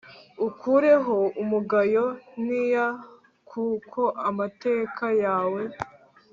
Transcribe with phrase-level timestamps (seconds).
[0.45, 2.05] Unkureho umugayo
[2.43, 2.87] ntinya
[3.49, 5.61] Kuko amateka yawe